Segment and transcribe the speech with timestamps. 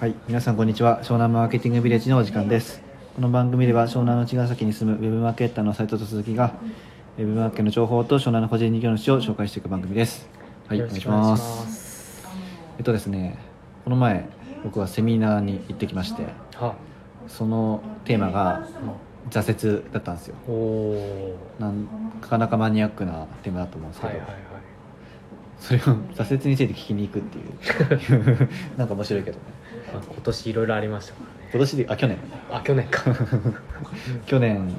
[0.00, 1.02] はい、皆さんこんにちは。
[1.02, 2.82] 湘南マーケティングビレッジのお時間です。
[3.14, 6.54] この番組では湘南の茅ヶ崎に住むウェブマーケッターの斉藤と鈴木が
[7.18, 10.28] ウェブマーケットの情報と湘南の個人事業主を紹介していく番組です。
[10.66, 12.22] はい、お願いします。
[12.22, 12.28] す
[12.78, 13.38] えっとですね、
[13.84, 14.28] この前
[14.64, 16.24] 僕はセミナーに行ってきまして、
[16.56, 16.74] は
[17.28, 18.68] そのテーマが
[19.30, 20.36] 挫折だったんですよ。
[21.58, 21.86] なん
[22.20, 24.52] なかなかマニアックなテーマだと思うんですけど、はいはいはい
[25.62, 25.82] それを
[26.16, 29.44] 挫折について聞きに行くっていう なんか面白いけどね。
[29.92, 31.48] まあ今年いろいろありましたからね。
[31.52, 32.18] 今年であ去年。
[32.50, 33.02] あ去年か。
[34.26, 34.72] 去年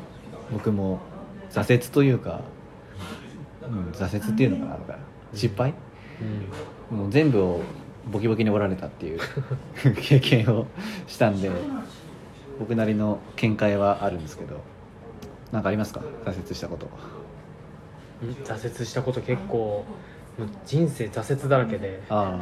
[0.52, 1.00] 僕も
[1.52, 2.42] 挫折というか、
[3.62, 4.98] うん、挫折っていうのかななんか
[5.34, 5.74] 失敗、
[6.92, 6.98] うん。
[6.98, 7.62] もう全部を
[8.12, 9.20] ボキボキに折られたっていう
[10.02, 10.68] 経験を
[11.08, 11.50] したんで
[12.60, 14.62] 僕なりの見解はあるんですけど
[15.52, 16.02] 何かありますか？
[16.26, 16.90] 挫折したこと。
[18.46, 19.86] 挫折したこと結構
[20.66, 22.02] 人生挫折だらけで。
[22.10, 22.40] あ。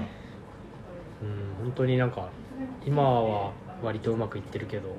[1.22, 2.30] うん本当になんか
[2.82, 4.90] 今は割とうまくいってるけど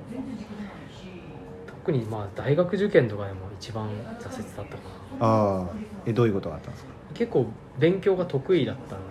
[1.65, 3.89] 特にまあ大学受験とかでも一番
[4.19, 4.95] 挫折だったかな。
[5.19, 6.93] あああえどういうことがあったんですか？
[7.13, 7.47] 結構
[7.77, 9.01] 勉強が得意だったの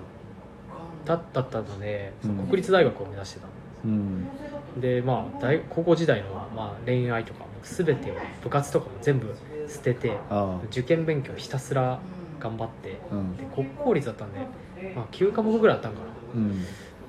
[1.05, 2.37] だだったので、うん。
[2.49, 3.47] 国立大学を目指してた
[3.85, 4.29] うん。
[4.77, 12.03] でまあ大高校時代の、まあ、恋愛とかも全てを部活とかも全部捨ててあ受験勉強ひたすら
[12.41, 13.37] 頑張ってあうん。
[13.37, 14.49] で国公立だったんで、
[14.95, 16.07] まあ、9科目ぐらいあったんかな。
[16.35, 16.67] うん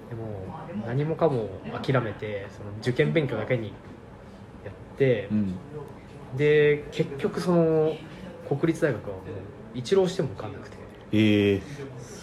[0.10, 0.46] でも
[0.86, 5.56] 何もかも諦めてその受験勉強だけにやってう、ん。
[6.38, 7.96] で結局その
[8.48, 9.24] 国立大学はもう
[9.74, 10.78] 一浪しても受かんなくて。
[11.14, 11.62] ええ。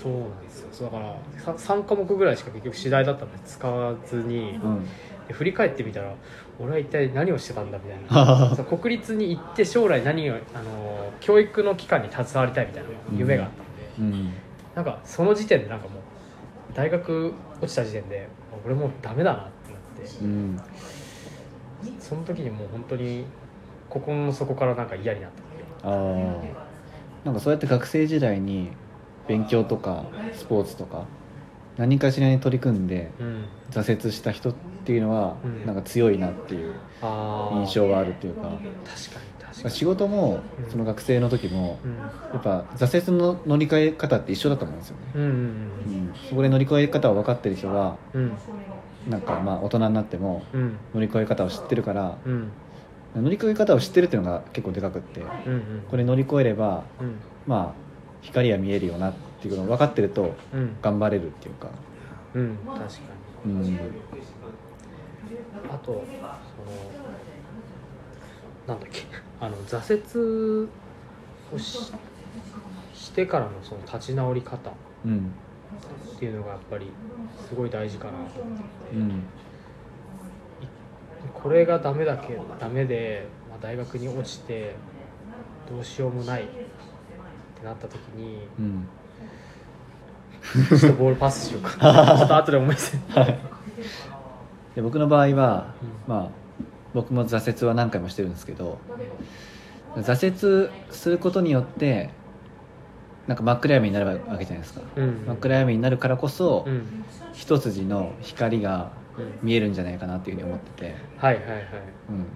[0.03, 0.69] そうなんですよ。
[0.72, 1.17] そうだから
[1.55, 4.87] さ3科目ぐらいしか結局次第だったんで使わずにうん。
[5.28, 6.15] で振り返ってみたら
[6.59, 8.50] 俺は一体何をしてたんだみたいな。
[8.56, 14.33] そう国立に行って将来何をあの教育の機関に携わりたいみたいな夢があったんで、うん。
[14.75, 16.00] なんかその時点でなんかもう
[16.75, 18.29] 大学落ちた時点で
[18.65, 20.25] 俺もうダメだなってなって。
[20.25, 20.61] うん。
[21.99, 23.25] その時にもう本当に
[23.89, 25.31] 心の底からなんか嫌になっ
[25.83, 25.97] たああ
[27.25, 28.71] なんかそうやって学生時代に
[29.27, 31.06] 勉強とかスポーツとか
[31.77, 33.44] 何かしらに取り組んでうん。
[33.71, 35.67] 挫折した人っていうのはうん。
[35.67, 38.43] なんか強いなっていう印象はあるっていうか。
[38.43, 41.93] 確かに確かに仕事もうんその学生の時もうん。
[42.33, 48.22] やっぱ挫折の乗り換え方って一緒だと思うんですよね、うんうんうん、そこで乗り越え方を分かってる人はうん。
[48.22, 48.33] うん
[49.09, 50.77] なんかまあ大人になってもうん。
[50.94, 52.49] 乗り越え方を知ってるからうん。
[53.16, 55.84] 乗り越え方を知ってるっていうのが結構でかくってうんうん。
[55.91, 57.15] これ乗り越えればうん。
[57.47, 57.91] まあ
[58.21, 60.77] 光は見えるよなっていうのを分かってるとうん。
[60.82, 61.69] 頑張れるっていうか、
[62.34, 63.00] うん確か
[63.47, 63.53] に。
[63.53, 63.78] うん、
[65.69, 66.05] あとその
[68.66, 69.03] なんだっけ？
[69.41, 70.69] あの挫折
[71.54, 71.93] をし
[72.94, 74.71] してからのその立ち直り方
[75.04, 75.32] うん。
[76.16, 76.91] っていうのがやっぱり
[77.49, 78.65] すごい大事かなと思って。
[78.94, 79.22] うん。
[81.32, 84.75] これがダメだけダメで、まあ、大学に落ちて
[85.70, 88.87] どうしようもないってなった時にうん。
[90.69, 91.70] ちょっとボールパスしようか
[92.19, 92.99] ちょっと後で思い出せ
[94.75, 95.75] で僕の場合は、
[96.06, 96.40] まあ
[96.95, 98.78] 僕も挫折は何回もしてるんですけど
[99.97, 102.11] 挫折することによって
[103.27, 104.81] なんか真っ暗闇になるわけじゃないですか。
[104.97, 105.25] うん。
[105.27, 107.05] 真っ暗闇になるからこそ、うん。
[107.33, 111.62] 一筋の光がうん見えるんじゃないかなっていうふうに思ってて、はいはいはい。
[112.09, 112.27] うん、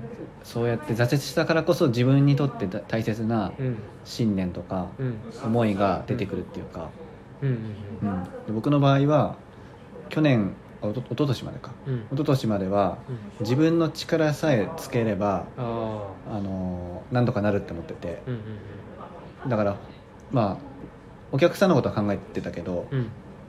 [0.45, 3.79] そうやって挫折したからこそ自分にとってだ大切なうん。
[4.05, 5.17] 信念とかうん。
[5.45, 6.91] 思いが出てくるっていうか、
[7.43, 7.49] うん
[8.03, 8.09] うん。
[8.09, 9.37] うん、で僕の場合は
[10.11, 11.73] 去年あおと一昨年までか。
[11.87, 11.95] うん。
[11.95, 13.17] 一昨年まではうん。
[13.41, 18.23] 自分の力さえつければああのーなんとかなるって思ってて。
[18.27, 18.41] あうん
[19.45, 19.49] うん。
[19.51, 19.77] だから
[20.31, 20.57] まあ
[21.33, 23.09] お客さんのことは考えてたけど、うん。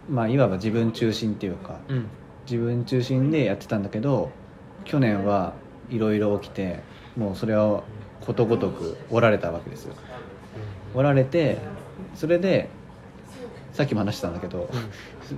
[0.10, 2.08] まあいわば自分中心っていうかうん。
[2.50, 4.32] 自分中心でやってたんだけど
[4.84, 5.54] 去年は
[5.90, 6.80] いろいろ起きて
[7.18, 7.84] もうそれは
[8.22, 9.96] ことごとく折られたわけですよ。
[10.94, 11.58] 折られて
[12.14, 12.70] それで
[13.76, 14.70] さっきも話したんだけど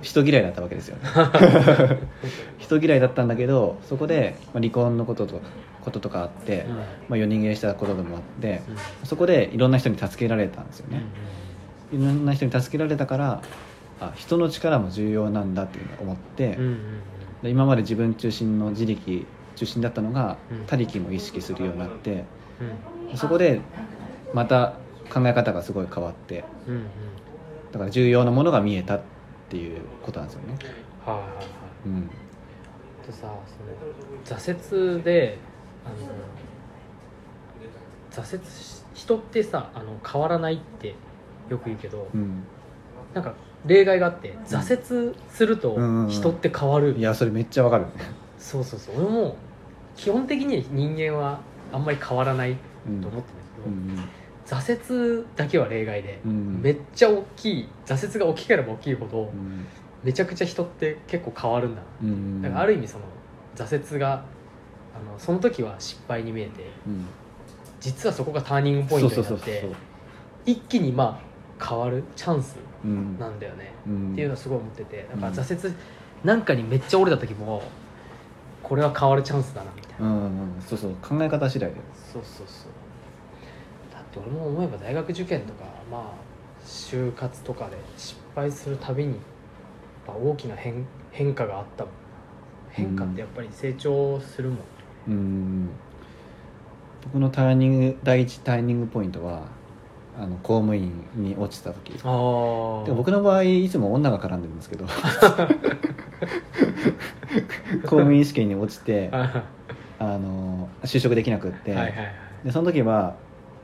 [0.00, 1.02] 人嫌いだったわけですよね。
[2.58, 5.40] 人嫌いだったんだけどそこでまあ離婚のことと
[5.80, 6.76] こととかあって、うん。
[6.76, 8.62] まあ、夜逃げしたことでもあって
[9.02, 11.02] そこでいろんな人に助けられたんですよね、
[11.92, 13.42] いろんな人に助けられたから
[14.00, 16.78] あ人の力も重要なんだって思って、うんうん。
[17.42, 19.26] で今まで自分中心の自力
[19.56, 20.66] 中心だったのがうん。
[20.66, 22.24] 他力も意識するようになって
[23.10, 23.16] うん。
[23.16, 23.60] そこで
[24.32, 24.74] また
[25.12, 26.82] 考え方がすごい変わってうんうん
[27.72, 29.00] だから重要なものが見えたっ
[29.48, 30.58] ていうことなんですよね。
[31.04, 31.44] はいはいはい。
[31.86, 32.10] うん。
[33.06, 33.34] とさ
[34.26, 35.38] その挫折で
[35.84, 35.96] あの
[38.24, 40.94] 挫折し人ってさあの変わらないって
[41.48, 42.42] よく言うけど、うん。
[43.14, 43.34] なんか
[43.66, 47.84] 例外があって挫折するとうんうん人って変わる、いやそれめっちゃわかる。
[47.86, 47.90] ね
[48.38, 48.96] そうそうそう。
[49.02, 49.36] 俺も
[49.96, 51.40] 基本的に人間は
[51.72, 52.56] あんまり変わらない
[52.86, 53.28] うんと思って
[53.66, 54.17] うるんだんけど、
[54.48, 56.62] 挫折だけは例外で、うん。
[56.62, 59.66] めっちゃ大きい挫折が大きければ大きいほど、うん。
[60.02, 61.86] めちゃくちゃ人って結構変わるんだな。
[62.02, 62.42] うん。
[62.42, 63.04] だからある意味その
[63.56, 64.24] 挫折が
[64.94, 67.04] あのその時は失敗に見えてうん。
[67.78, 69.70] 実はそこがターニングポイントになって
[70.46, 71.20] 一気にま
[71.60, 73.18] あ変わるチャンスうん。
[73.18, 74.12] なんだよね、うん。
[74.12, 75.74] っていうのはすごい思っててなんか挫折
[76.24, 77.62] なんかにめっちゃ折れた時も
[78.62, 80.94] これは変わるチャンスだなみたいな、うんうんそうそう。
[81.02, 81.82] 考え方次第だよ。
[82.12, 82.66] そうそうそう。
[82.68, 82.87] だ
[84.08, 86.28] って俺も思えば大学受験とかまあ
[86.64, 89.20] 就活とかで失敗するたびに
[90.06, 91.86] 大きな変変化があった
[92.70, 94.58] 変化ってやっぱり成長するもん、
[95.08, 95.68] うん。
[97.04, 99.46] 僕のターニング第一ターニングポイントは
[100.18, 101.92] あの公務員に落ちた時。
[101.92, 104.86] でも僕の場合いつも女が絡んでるんですけど。
[107.82, 109.44] 公務員試験に落ちては。
[110.00, 111.94] あの就職できなくって、いはいはい。
[112.44, 113.16] でその時は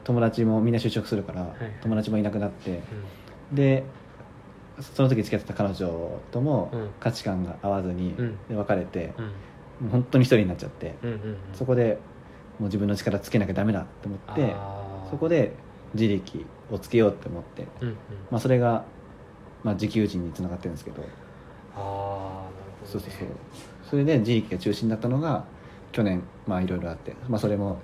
[0.04, 1.46] 友達もみんな就職するから、い
[1.82, 2.82] 友達もいなくなって
[3.52, 3.84] で
[4.80, 6.90] その時付き合ってた彼女ともうん。
[7.00, 8.14] 価値観が合わずに、
[8.48, 9.24] 別れて、うん。
[9.24, 9.30] も
[9.86, 10.94] う本当に一人になっちゃって、
[11.52, 11.98] そこで
[12.58, 14.54] もう自分の力つけなきゃダメだと思って
[15.10, 15.52] そこで
[15.94, 17.66] 自力をつけようって思って、
[18.30, 18.84] まあ、それが、
[19.62, 21.02] まあ、自給人につながってるんですけど。
[21.76, 21.86] ああなる
[22.82, 23.28] ほど、ね、そうそうそう。
[23.90, 25.44] それで自力が中心だったのが
[25.92, 27.78] 去年まあいろいろあって、まあ、それも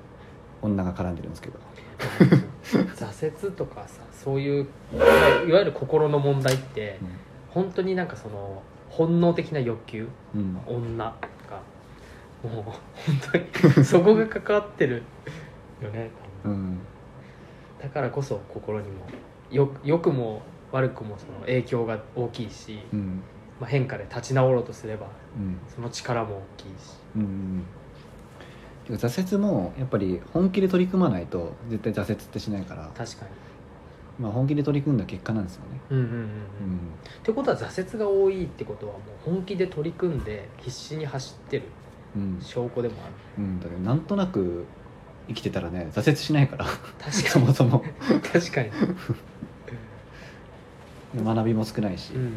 [0.63, 1.59] 女が絡んでるんですけど。
[2.97, 4.67] 挫折とかさそういう
[5.47, 6.99] いわゆる心の問題って
[7.49, 11.15] 本当になんかその本能的な欲求うん、女が
[12.43, 12.75] もう本
[13.33, 13.39] 当
[13.79, 15.03] に そこが関わってる
[15.81, 16.11] よね
[16.45, 16.79] うん。
[17.81, 19.07] だからこそ心にも
[19.51, 20.43] よ良くも
[20.73, 23.23] 悪くもその影響が大きいし、うん。
[23.61, 25.07] まあ、変化で立ち直ろうとすれば
[25.37, 25.59] うん。
[25.69, 26.97] その力も大きいし。
[27.17, 27.65] うん
[28.97, 33.31] 挫折もやっぱり本気で取り組まないと絶対挫折ってしないから、確かに。
[34.19, 35.81] まあ、本気で取り組んだ結果なんですよね。
[35.91, 36.27] うんうんうんうん、うん。
[36.27, 36.29] っ
[37.23, 41.63] てことは挫折が多いってことはもう本気で取り組んで必死に走ってる
[42.17, 43.07] うん、証拠でもあ
[43.39, 43.45] る。
[43.45, 44.67] うん、だからなんとなく
[45.29, 46.65] 生きてたらね挫折しないから。
[46.65, 47.85] 確か そにもそも。
[48.33, 48.71] 確かに。
[51.25, 52.29] 学びも少ないし、うんうん。
[52.29, 52.33] っ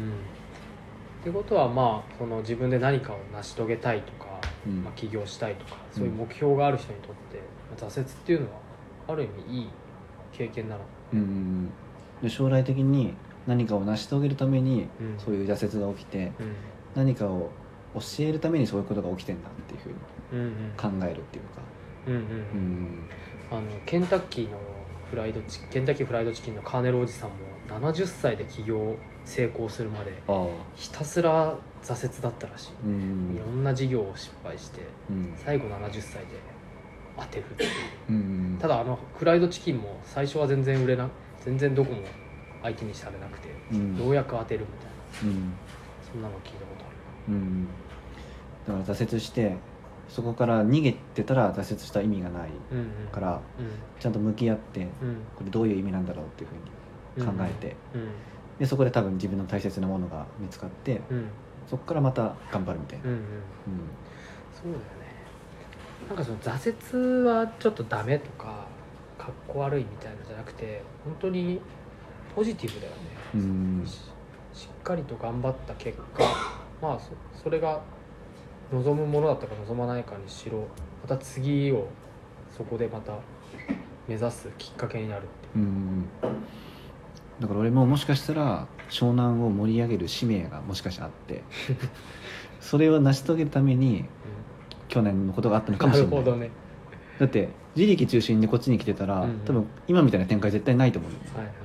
[1.24, 4.23] てことはまあその自分で何かを成し遂げたいとか、うん
[4.70, 7.38] まあ、起業したいとかそういう目標がある人にとって、
[7.70, 8.60] まあ挫折っていうのは
[9.08, 9.68] ある意味いい
[10.32, 10.80] 経験なの
[11.12, 11.68] うん
[12.22, 13.12] で将来的に
[13.46, 15.18] 何かを成し遂げるためにうん。
[15.18, 16.56] そういう挫折が起きてうん。
[16.94, 17.50] 何かを
[17.94, 19.94] 教えるためにそういうことが起きてんだっていうふうに
[20.76, 21.62] 考えるっていうか。
[22.06, 22.60] うんうんううん
[23.00, 23.08] ん。
[23.50, 24.58] あのケンタッキーの
[25.10, 27.36] フライドチケンタッキーフライドチキンのカーネルおじさんも
[27.68, 30.12] 70歳で起業成功するまで
[30.76, 33.34] ひたすら挫折だったらしい、うん。
[33.36, 34.80] いろんな事業を失敗して
[35.10, 35.34] うん。
[35.36, 36.26] 最後70歳で
[37.18, 37.70] 当てるっていう。
[38.10, 41.08] うんただあのフライドチキンも最初は全然売れな
[41.44, 42.02] 全然どこも
[42.62, 43.96] 相手にされなくてうん。
[43.98, 45.36] ようやく当てるみたいな。
[45.36, 45.52] うん。
[46.12, 46.88] そんなの聞いたことあ
[47.28, 47.68] るうん。
[48.66, 49.56] だから挫折して
[50.08, 52.50] そこから逃げてたら挫折した意味がない
[53.12, 54.86] からうちゃんと向き合って
[55.36, 56.50] これどういう意味なんだろうっていう
[57.16, 58.08] ふうに考えてうん。
[58.58, 61.00] でそこで多分自分の大切なものが見つかって
[61.66, 63.10] そこからまた頑張るみたいな。
[63.10, 63.22] うん。
[64.52, 64.84] そうだよね。
[66.08, 68.66] なんかその挫折はちょっとダメとか
[69.18, 71.60] かっこ悪いみたいなのじゃなくて本当に
[72.36, 72.98] ポジティブだよね、
[73.34, 73.82] うん。
[73.86, 74.10] し
[74.52, 76.22] しっかりと頑張った結果
[76.80, 77.10] まあそ
[77.42, 77.80] それが
[78.72, 80.66] 望むものだったか望まないかにしろ
[81.02, 81.88] また次を
[82.56, 83.18] そこでまた
[84.08, 85.58] 目指すきっかけになるってう。
[85.58, 86.06] ん。
[87.40, 91.42] だから俺ももしかしたら湘南を盛り上げる使命がもしかしてあって
[92.60, 94.04] それを成し遂げるために
[94.88, 96.16] 去年のことがあったのかもなしれない。
[96.16, 96.50] るほどね。
[97.18, 99.38] だって自力中心でこっちに来てたら、うんうん。
[99.44, 101.56] 多分今みたいな展開絶対ないと思うよ、はいはいはい、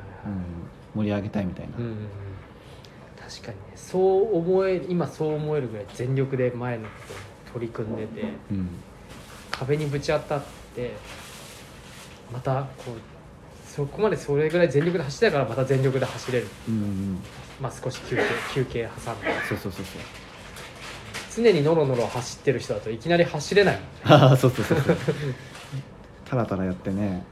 [0.95, 1.97] うん、盛り上げたいみたいな、うんうんうん
[3.29, 3.63] 確かにね。
[3.75, 7.19] そう思え今そう思えるぐらい全力で前のことに
[7.53, 8.69] 取り組んでてうん。
[9.51, 10.43] 壁にぶち当たっ
[10.75, 10.93] て
[12.33, 16.47] またこうそこまでそれぐらい全力で走ってたからまた全力で走れる。
[16.67, 17.19] うんうん
[17.61, 19.27] まあ少し休憩休憩挟んで。
[19.47, 20.01] そうそうそうそう。
[21.35, 23.87] 常にノロノロ走ってる人だといきなり走れないもんね。
[24.05, 24.97] あ あそうそうそうそう。
[26.25, 27.23] タラタラやってね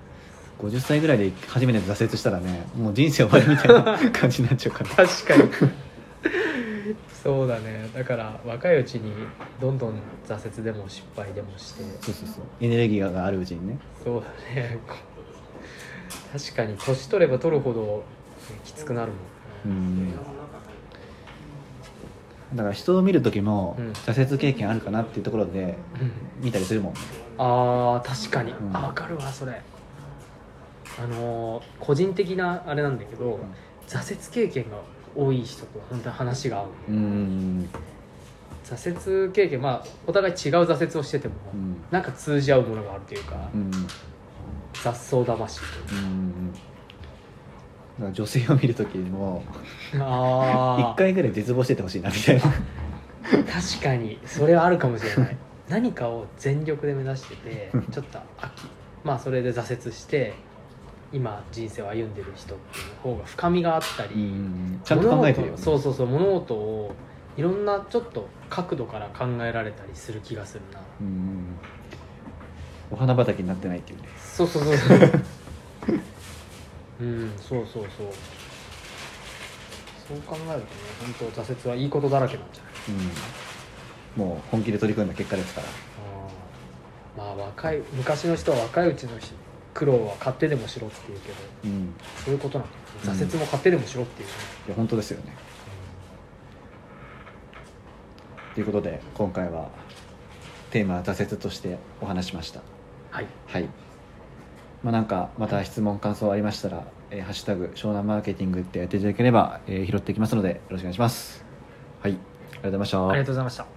[0.60, 3.68] 50歳ぐらいで初めて挫折したらねもう人生終わりみたい
[4.08, 4.89] な感じになっちゃうから。
[5.08, 5.72] 確かに
[7.24, 7.89] そうだね。
[7.94, 9.12] だから若いうちに
[9.60, 9.94] どんどん
[10.27, 11.84] 挫折でも失敗でもして。
[12.01, 12.46] そうそうそう。
[12.62, 13.77] エネルギーがあるうちにね。
[14.03, 14.77] そうだね。
[16.34, 18.03] 確かに年取れば取るほど
[18.63, 19.12] きつくなる
[19.65, 19.75] もん。
[19.75, 20.12] うん。
[22.56, 23.91] だから人を見る時もうん。
[23.91, 25.77] 挫折経験あるかなっていうところで
[26.39, 26.46] うん。
[26.46, 26.94] 見たりするもん。
[26.94, 27.00] ね
[27.38, 28.75] あー確かに、うん。
[28.75, 29.62] あ分かるわそれ。
[31.00, 33.39] あのー個人的なあれなんだけど、
[33.88, 34.77] 挫折経験が
[35.18, 36.68] 多い人と本当に話が合う。
[36.90, 37.70] うん。
[38.64, 41.78] 挫折経験まあお互い違う挫折をしてても、うん。
[41.90, 43.72] なんか通じ合うものがあるというか、うん。
[44.74, 49.44] 雑草魂といううんだから女性を見る時も
[49.92, 52.42] かあ一回ぐらい絶望しててほしいなみたいな。
[52.42, 55.38] 確かにそれはあるかもしれない。
[55.68, 58.68] 何かを全力で目指しててちょっと飽き。
[59.04, 60.34] まあそれで挫折して
[61.14, 66.94] 今人生を歩んでる人っていう方が深みがあったり、うんちゃんと考えてるよ、ね、そうそうそう物事を
[67.38, 70.80] いろんなちょっと角度から考えられたりする気がするな。
[71.02, 71.56] うん
[72.90, 74.08] お花畑になってないっていうね。
[74.18, 75.00] そうそうそうそう。
[77.02, 78.08] うんそうそうそう。
[80.08, 80.66] そう考えるとね
[81.20, 82.74] 本当挫折はいいことだらけなんじゃない？
[84.18, 84.26] うん。
[84.26, 85.68] もう本気で取り組んだ結果ですから。
[87.18, 89.18] まあ若い昔の人は若いうちの
[89.77, 91.93] 苦労は買ってでもしろって言うけどうん。
[92.25, 92.74] そういうことなんだ
[93.05, 93.19] うん。
[93.19, 94.27] 挫折も買ってでもしろっていう。
[94.27, 94.34] ね、
[94.65, 95.34] いや本当ですよね。
[98.55, 99.69] ということで今回は
[100.72, 102.62] テーマは挫折としてお話しました。
[103.12, 103.27] はい。
[103.46, 103.69] はい。
[104.81, 111.46] まあなんかまた質問感想ありましたら「えーハッシュタグ湘南マーケティング」ってやっていただければ、えー拾っていきますのでよろしくお願いします。
[112.01, 112.13] はい。
[112.13, 113.10] ありがとうございました。
[113.10, 113.76] ありがとうございました